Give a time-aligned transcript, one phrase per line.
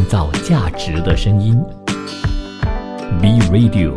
[0.00, 1.62] 创造价值的声音。
[3.20, 3.92] B Radio，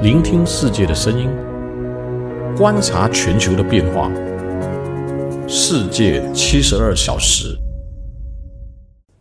[0.00, 1.28] 聆听世界的声音，
[2.56, 4.10] 观察全球的变化。
[5.46, 7.67] 世界七十二小时。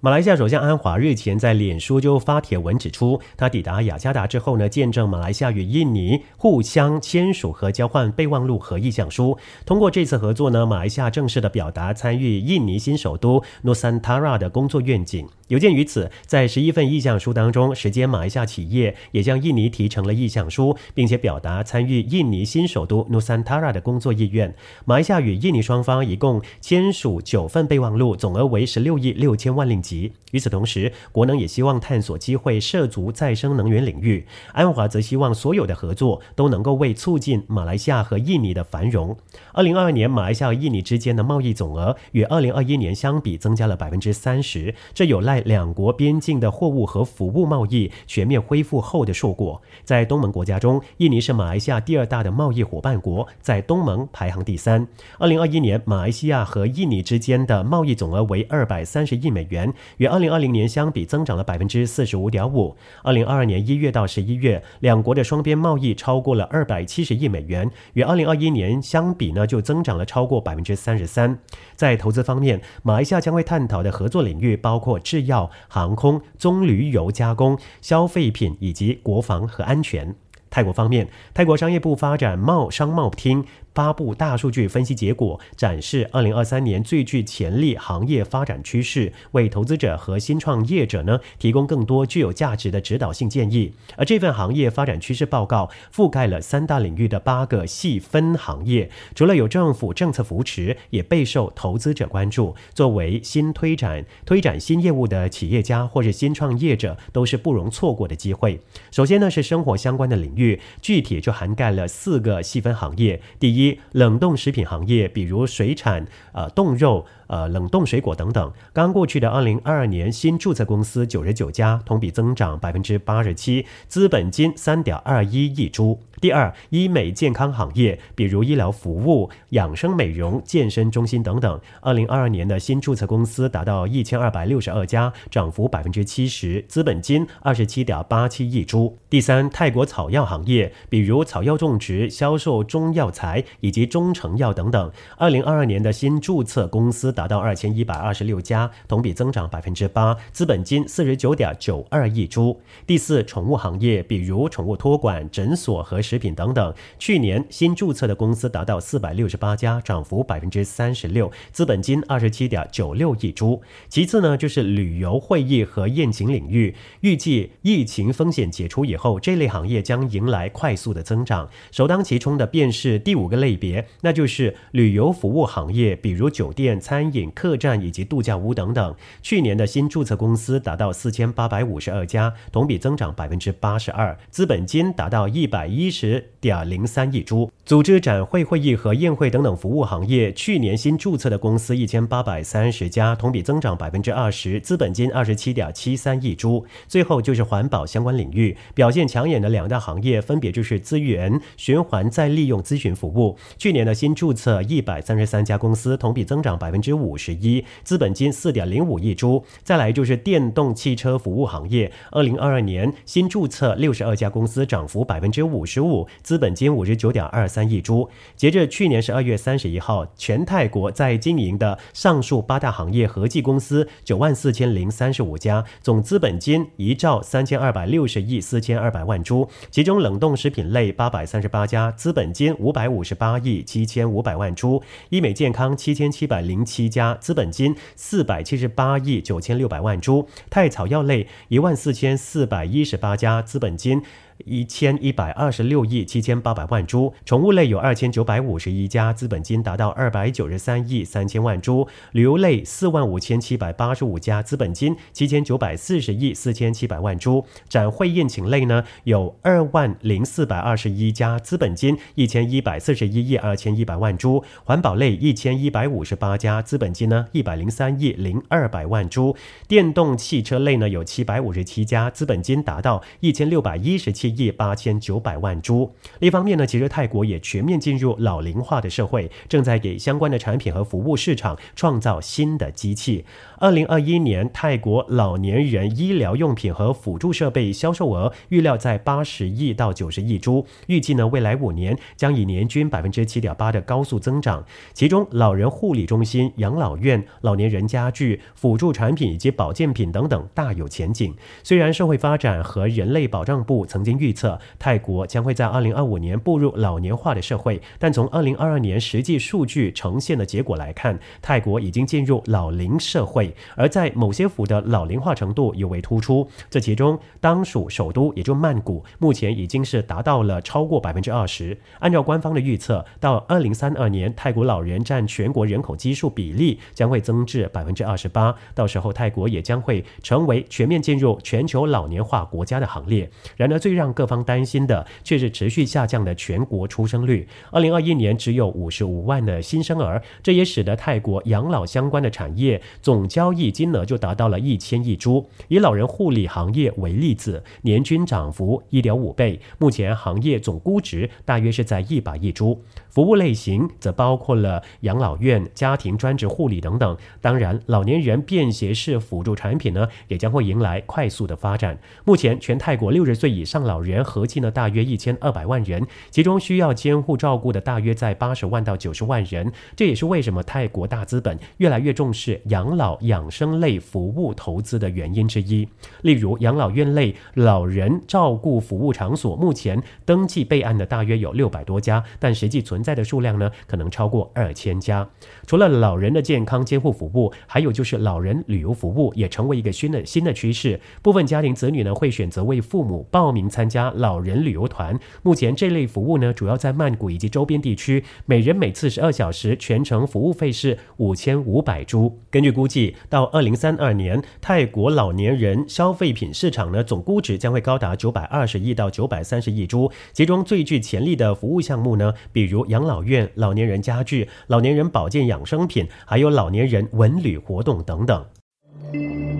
[0.07, 9.37] 马来西亚首相安华日前在脸书就发帖文指出，他抵达雅加达之后呢，见证马来西亚与印尼互相签署和交换备忘录和意向书。
[9.65, 15.27] 通过这次合作呢，马来西亚正式的表达参与印尼新首都 Nusantara 的工作愿景。
[15.49, 24.55] 有鉴于此，在十一份意向书当中，时间马来西亚企业也向印尼提成了意向书，并且表达参与印尼新首都 Nusantara 的工作意愿。
[24.85, 29.96] 马来西亚与印尼双方一共签署九份备忘录，总额为十六亿六千万令吉。
[30.31, 34.25] 与此同时，国能也希望探索机会涉足再生能源领域。
[34.51, 39.17] 安华则希望所有的合作都能够为促进马来西亚和印尼的繁荣。
[39.53, 45.37] 二零二二年，马来西亚和印尼之间的贸易总额与二零二一年相比增加了百分之三十，这有赖。
[45.47, 49.61] 两国边境的货物和服务贸易全面恢复后的硕果。
[49.85, 54.85] 在东盟国家中，印尼是马来西亚第二大的贸易伙伴国，在东盟排行第三。
[55.19, 62.75] 二零二一年，马来西亚和印尼之间的贸易总额为二百三十亿美元，与二零二零年相比增长了百分之四十五点五。
[63.03, 71.39] 二零二二年一月到十一月，两国的双边贸易超过了二百七十亿美元，与二零二一年相比呢，就增长了超过百分之三十三。
[71.75, 80.15] 在投资方面，马来西亚将会探讨的合作领域包括制药、航空、棕榈油加工、消费品以及国防和安全。
[80.49, 83.43] 泰国方面，泰国商业部发展贸商贸厅。
[83.77, 93.71] 发布大数据分析结果，展示二零二三年最具潜力行业发展趋势，为投资者和新创业者呢提供更多具有价值的指导性建议。
[93.95, 102.55] 而这份行业发展趋势报告覆盖了三大领域的八个细分行业，除了有政府政策扶持，也备受投资者关注。
[102.73, 108.59] 作为新推展推展新业务的企业家或是新创业者，都是不容错过的机会。
[108.89, 113.21] 首先呢是生活相关的领域，具体就涵盖了四个细分行业。
[113.39, 113.66] 第一。
[113.91, 117.05] 冷冻食品行业，比如水产、呃冻肉。
[117.27, 118.53] 呃，冷冻水果等等。
[118.71, 125.99] 刚过去的二零二二年，新注册公司九十九家，同比增长百分之八十七，资本金三点二一亿株。
[126.21, 131.59] 第二，医美健康行业，比如医疗服务、养生美容、健身中心等等。
[131.81, 138.97] 二零二二年的新注册公司达到一千二百六十二家，涨幅百分之七十，资本金二十七点八七亿铢。
[139.09, 144.91] 第三，泰国草药行业，比如草药种植、销售中药材以及中成药等等。
[145.17, 147.07] 二零二二年的新注册公司。
[147.17, 152.59] 达到二千一百二十六家，同比增长百分之八，资本金四十九点九二亿铢。
[152.85, 163.61] 第四，宠物行业，比如宠物托管、诊所和食品等等，去年新注册的公司达到四百六十八家，涨幅百分之三十六，资本金二十七点九六亿株。
[163.89, 171.49] 其次呢，就是旅游会议和宴请领域，预计疫情风险解除以后，这类行业将迎来快速的增长。
[171.71, 177.07] 首当其冲的便是第五个类别，那就是旅游服务行业，比如酒店、餐。
[177.13, 187.51] 饮客栈以及度假屋等等，去年的新注册公司达到四千八百五十二家，同比增长百分之八十二，资本金达到一百一十十点零三亿株。
[187.67, 196.65] 组织展会、会议和宴会等等服务行业，去年新注册的公司一千八百三十家，同比增长百分之二十，资本金二十七点七三亿株。
[196.87, 206.93] 最后就是环保相关领域表现抢眼的两大行业，分别就是资源循环再利用咨询服务，去年的新注册一百三十三家公司，同比增长百分之。
[206.93, 209.43] 五十一，资本金四点零五亿株。
[209.63, 218.07] 再来就是电动汽车服务行业，二零二二年新注册六十二家公司，涨幅百分之五十五，资本金五十九点二三三亿株。
[218.35, 229.47] 截至去年十二月三十一号，全泰国在经营的上述八大行业合计公司九万四千零三十五家，总资本金一兆三千二百六十亿四千二百万株。
[229.71, 236.87] 其中冷冻食品类八百三十八家，资本金五百五十八亿七千五百万株；医美健康七千七百零七。
[236.87, 244.01] 家资本金四百七十八亿九千六百万株，泰草药类一万四千四百一十八家资本金。
[244.45, 269.35] 一千一百二十六亿七千八百万株，宠物类有二千九百五十一家，资本金达到二百九十三亿三千万株；旅游类四万五千七百八十五家，资本金七千九百四十亿四千七百万株；展会宴请类呢有二万零四百二十一家，资本金一千一百四十一亿二千一百万株；环保类一千一百五十八家，资本金呢一百零三亿零二百万株；
[269.67, 274.26] 电动汽车类呢有七百五十七家，资本金达到一千六百一十七。
[274.29, 275.91] 七亿八千九百万株。
[276.19, 283.25] 一方面呢，其实泰国也全面进入老龄化的社会，正在给相关的产品和服务市场创造新的机器。
[283.59, 294.63] 二零二一年，泰国老年人医疗用品和辅助设备销售额预料在八十亿到九十亿株，预计呢未来五年将以年均百分之七点八的高速增长。
[294.93, 301.33] 其中，老人护理中心、养老院、老年人家具、辅助产品以及保健品等等大有前景。
[301.63, 313.53] 虽然社会发展和人类保障部曾经预测泰国将会在二零二五年步入老年化的社会，但从二零二二年实际数据呈现的结果来看，泰国已经进入老龄社会。
[313.75, 321.77] 而在某些府的老龄化程度尤为突出，这其中当属首都，也就曼谷，目前已经是达到了超过百分之二十。
[321.99, 333.29] 按照官方的预测，到二零三二年，泰国老人占全国人口基数比例将会增至百分之二十八，到时候泰国也将会成为全面进入全球老年化国家的行列。
[333.55, 337.47] 然而，最让各方担心的却是持续下降的全国出生率。
[337.71, 343.27] 二零二一年只有五十五万的新生儿，这也使得泰国养老相关的产业总。
[343.27, 345.47] 交易金额就达到了一千亿株。
[345.67, 352.81] 以老人护理行业为例子，年均涨幅一点五倍，目前行业总估值大约是在一百亿株。
[353.17, 357.17] 服务类型则包括了养老院、家庭专职护理等等。
[357.41, 361.97] 当然，老年人便携式辅助产品呢，也将会迎来快速的发展。
[362.25, 369.73] 目前，全泰国六十岁以上老人合计呢大约一千二百万人，其中需要监护照顾的大约在八十万到九十万人。
[369.95, 375.89] 这也是为什么泰国大资本越来越重视养老养生类服务投资的原因之一。
[376.21, 385.25] 例如，养老院类老人照顾服务场所，目前登记备案的大约有六百多家，但实际存在的数量呢，可能超过二千家。
[385.65, 390.99] 除了老人的健康监护服务，还有就是老人旅游服务，也成为一个新的新的趋势。
[391.21, 395.17] 部分家庭子女呢，会选择为父母报名参加老人旅游团。
[395.41, 402.37] 目前这类服务呢，主要在曼谷以及周边地区，每人每次十二小时，全程服务费是五千五百铢。
[402.51, 410.11] 根据估计，到二零三二年，泰国老年人消费品市场呢，总估值将会高达九百二十亿到九百三十亿铢。
[410.33, 412.96] 其中最具潜力的服务项目呢，比如养。
[412.97, 418.43] 养老院、老年人家具、老年人保健养生品，还有老年人文旅活动等等，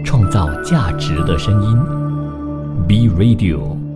[0.04, 1.78] 创造价值的声音
[2.88, 3.87] ，B Radio。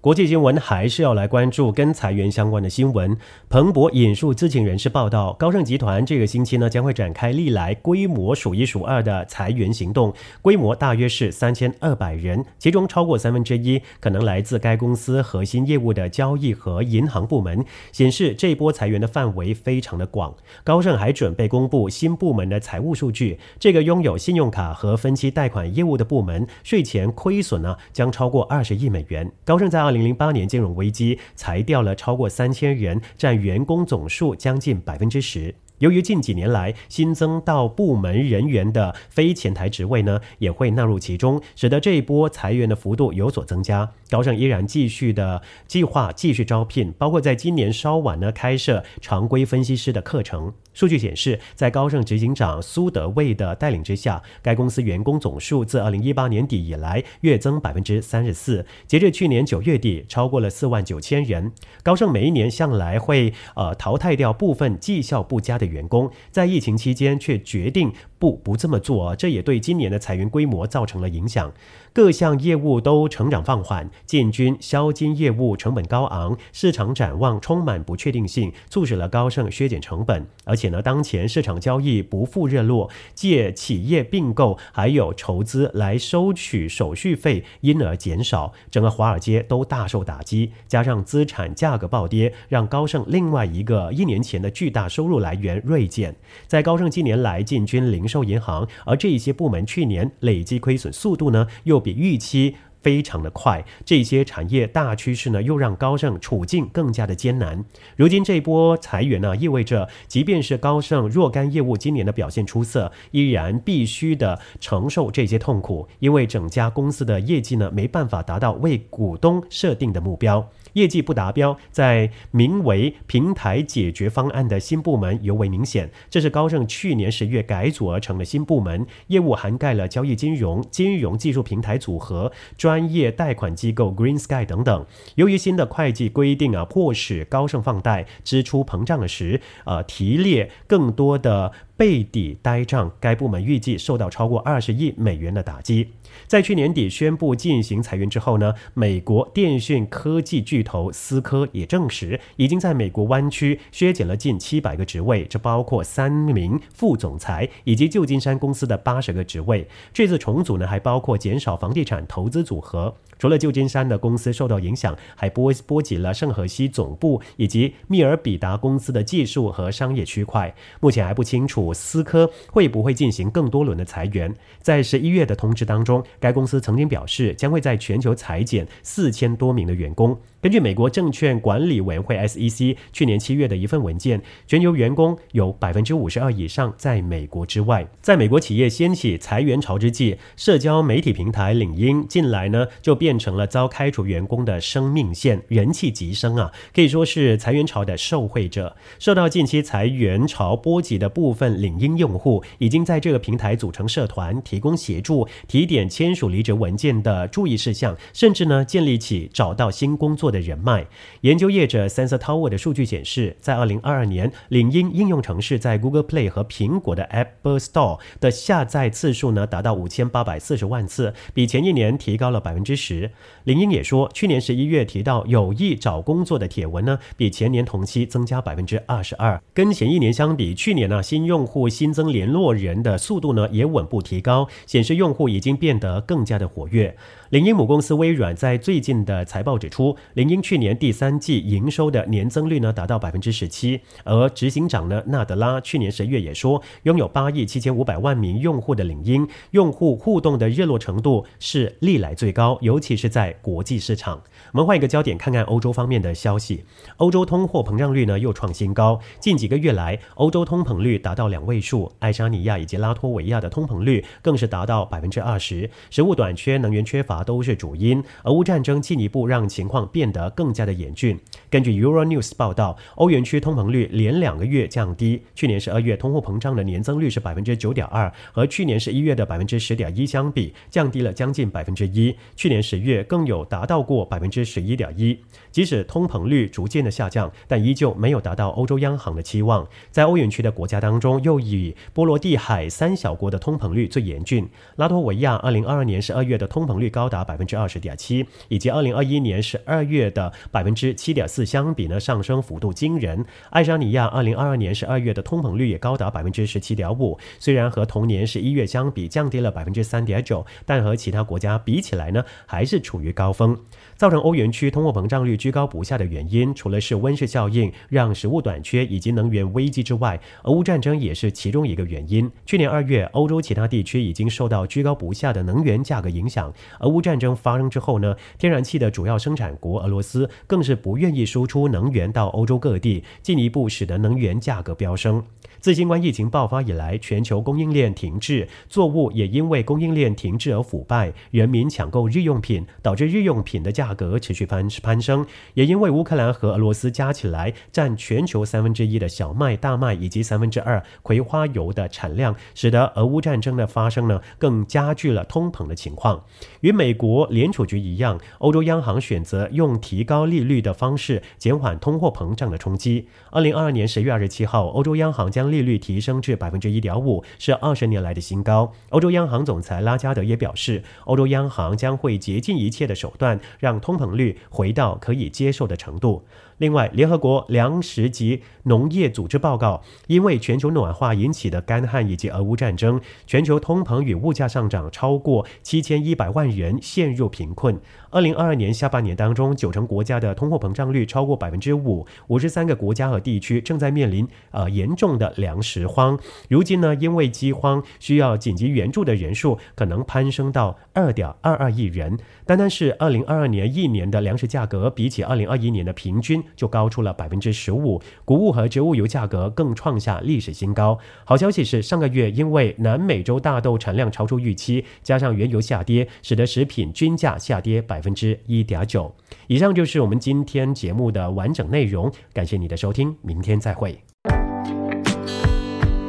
[0.00, 3.16] 国际新闻还是要来关注跟裁员相关的新闻。
[3.48, 20.32] 彭博引述知情人士报道，高盛集团这个星期呢将会展开历来规模数一数二的裁员行动，规模大约是三千二百人，其中超过三分之一可能来自该公司核心业务的交易和银行部门，显示这波裁员的范围非常的广。
[20.62, 29.28] 高盛还准备公布新部门的财务数据，这个拥有信用卡和分期贷款业务的部门税前亏损呢将超过二十亿美元。
[29.44, 35.54] 高盛在二零零八年金融危机裁掉了超过三千人，占员工总数将近百分之十。
[35.78, 43.90] 由于近几年来新增到部门人员的非前台职位呢，也会纳入其中，使得这一波裁员的幅度有所增加。
[44.10, 50.52] 高盛依然继续的计划继续招聘，包括在今年稍晚呢开设常规分析师的课程。
[50.72, 61.52] 数据显示，在高盛执行长苏德卫的带领之下，该公司员工总数自二零一八年底以来月增百分之三十四，截至去年九月底超过了四万九千人。
[61.82, 71.52] 高盛每一年向来会呃淘汰掉部分绩效不佳的员工，在疫情期间却决定不不这么做，这也对今年的裁员规模造成了影响。
[71.92, 80.26] 各项业务都成长放缓，进军销金业务成本高昂，市场展望充满不确定性，促使了高盛削减成本。
[80.44, 90.52] 而且呢，当前市场交易不复热络，借企业并购还有筹资来收取手续费，因而减少，整个华尔街都大受打击。
[90.68, 96.14] 加上资产价格暴跌，让高盛另外一个一年前的巨大收入来源锐减。
[96.46, 107.64] 在高盛近年来进军零售银行，而这一些部门去年累计亏损速度呢，又比预期非常的快，这些产业大趋势呢，又让高盛处境更加的艰难。
[107.96, 120.48] 如今这一波裁员呢，意味着即便是高盛若干业务今年的表现出色，依然必须的承受这些痛苦，因为整家公司的业绩呢，没办法达到为股东设定的目标。
[120.74, 125.90] 业绩不达标，在名为“平台解决方案”的新部门尤为明显。
[126.10, 134.86] 这是高盛去年十月改组而成的新部门，业务涵盖了交易金融、金融技术平台组合、专业贷款机构 Green Sky 等等。
[135.16, 141.52] 由于新的会计规定啊，迫使高盛放贷支出膨胀时，呃，提列更多的。
[141.78, 145.90] 背抵呆账，该部门预计受到超过二十亿美元的打击。
[146.26, 159.66] 在去年底宣布进行裁员之后呢，美国电讯科技巨头思科也证实，已经在美国湾区削减了近七百个职位，这包括三名副总裁以及旧金山公司的八十个职位。
[159.92, 162.94] 这次重组呢，还包括减少房地产投资组合。
[163.18, 170.54] 除了旧金山的公司受到影响，还波波及了圣荷西总部以及密尔比达公司的技术和商业区块。
[170.78, 174.32] 目前还不清楚思科会不会进行更多轮的裁员。
[174.62, 180.18] 在十一月的通知当中，该公司曾经表示将会在全球裁减四千多名的员工。
[180.40, 187.84] 根据美国证券管理委员会 SEC 去年七月的一份文件，全球员工有百分之五十二以上在美国之外。
[188.00, 198.76] 在美国企业掀起裁员潮之际，社交媒体平台领英近来呢就变成了遭开除员工的生命线，人气急升啊，可以说是裁员潮的受惠者。
[199.00, 210.28] 受到近期裁员潮波及的部分领英用户，已经在这个平台组成社团，提供协助、提点签署离职文件的注意事项，甚至呢建立起找到新工作。
[210.28, 210.86] 的人脉，
[211.22, 223.10] 研究业者 Sensor Tower 的数据显示，在二零二二年，领英应用程式在 Google Play 和苹果的 App Store 的下载次数呢，达到五千八百四十万次，比前一年提高了百分之十。
[223.44, 229.40] 领英也说，去年十一月提到有意找工作的帖文呢，比前年同期增加百分之二十二。
[229.54, 236.96] 跟前一年相比，去年呢，新用户新增联络人的速度呢，也稳步提高，显示用户已经变得更加的活跃。
[237.30, 254.22] 领英母公司微软在最近的财报指出，领英去年第三季营收的年增率呢达到百分之十七，而执行长呢纳德拉去年十月也说，拥有八亿七千五百万名用户的领英用户互动的热络程度是历来最高，尤其是在国际市场。
[254.52, 256.64] 我们换一个焦点看看欧洲方面的消息，
[256.96, 267.17] 欧洲通货膨胀率呢又创新高，近几个月来欧洲通膨率达到两位数，爱沙尼亚以及拉脱维亚的通膨率更是达到百分之二十，食物短缺、能源缺乏。
[267.22, 268.02] 都是主因。
[268.24, 271.18] 俄乌战争进一步让情况变得更加的严峻。
[271.50, 275.22] 根据 Euronews 报道，欧元区通膨率连两个月降低。
[275.34, 282.14] 去年十二月通货膨胀的年增率是百分之九点二，和去年十一月的百分之十点一相比，降低了将近百分之一。
[282.36, 285.18] 去年十月更有达到过百分之十一点一。
[285.50, 289.66] 即使通膨率逐渐的下降，但依旧没有达到欧洲央行的期望。
[289.90, 294.48] 在欧元区的国家当中，又以波罗的海三小国的通膨率最严峻。
[294.76, 303.24] 拉脱维亚二零二二年十二月的通膨率高达百分之二十点七，以及二零二一年十二月的百分之七点四相比呢，上升幅度惊人。
[303.50, 313.58] 爱沙尼亚二零二二年十二月的通膨率也高达百分之十七点五，虽然和同年十一月相比降低了百分之三点九，但和其他国家比起来呢，还是处于高峰。
[313.96, 322.30] 造成欧元区通货膨胀率居高不下的原因，除了是温室效应让食物短缺以及能源危机之外，俄乌战争也是其中一个原因。
[322.46, 326.52] 去年二月，欧洲其他地区已经受到居高不下的能源价格影响。
[326.80, 335.22] 俄乌战争发生之后呢，天然气的主要生产国俄罗斯更是不愿意输出能源到欧洲各地，进一步使得能源价格飙升。
[335.60, 345.26] 自新冠疫情爆发以来，全球供应链停滞，作物也因为供应链停滞而腐败，人民抢购日用品，导致日用品的价格持续攀攀升。
[345.54, 356.24] 也因为乌克兰和俄罗斯加起来占全球三分之一的小麦、大麦以及三分之二葵花油的产量，使得俄乌战争的发生呢，更加剧了通膨的情况。
[356.60, 363.08] 与美美国联储局一样，欧洲央行选择用提高利率的方式减缓通货膨胀的冲击。
[363.30, 368.72] 二零二二年十月二十七号，欧洲央行将利率提升至百分之一点五，是二十年来的新高。
[368.88, 376.24] 欧洲央行总裁拉加德也表示，欧洲央行将会竭尽一切的手段，让通膨率回到可以接受的程度。
[376.58, 387.80] 另外，联合国粮食及农业组织报告，因为全球暖化引起的干旱以及俄乌战争，全球通膨与物价上涨超过七千一百万人陷入贫困。
[388.10, 396.18] 二零二二年下半年当中，九成国家的通货膨胀率超过百分之五，五十三个国家和地区正在面临呃严重的粮食荒。
[396.48, 402.18] 如今呢，因为饥荒需要紧急援助的人数可能攀升到二点二二亿人。
[402.44, 406.42] 单单是二零二二年一年的粮食价格，比起二零二一年的平均。
[406.56, 410.98] 就高出了百分之十五，谷物和植物油价格更创下历史新高。
[411.24, 419.14] 好消息是，上个月因为南美洲大豆产量超出预期，加上原油下跌，使得食品均价下跌百分之一点九。
[419.46, 423.98] 以上就是我们今天节目的完整内容，感谢你的收听，明天再会。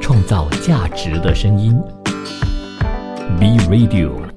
[0.02, 1.80] 创造价值的声音
[3.40, 4.29] ，B Radio。